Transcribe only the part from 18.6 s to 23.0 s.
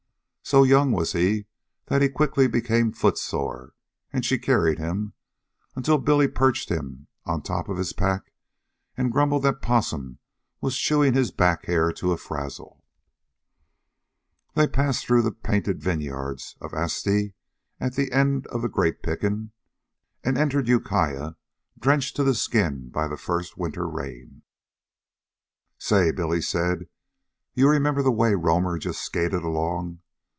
the grape picking, and entered Ukiah drenched to the skin